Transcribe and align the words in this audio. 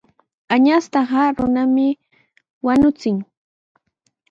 Añastaqa 0.53 1.21
runami 1.37 1.87
wañuchin. 2.65 3.17